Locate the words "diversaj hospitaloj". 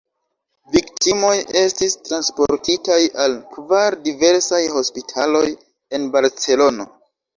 4.09-5.45